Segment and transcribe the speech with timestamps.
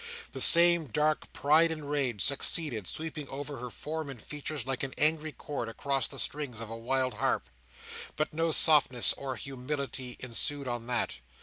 [0.31, 4.95] The same dark pride and rage succeeded, sweeping over her form and features like an
[4.97, 7.51] angry chord across the strings of a wild harp.
[8.15, 11.19] But no softness or humility ensued on that.